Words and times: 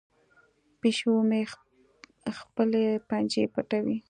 پیشو 0.79 1.13
مې 1.29 1.41
خپلې 2.39 2.85
پنجې 3.07 3.43
پټوي. 3.53 3.97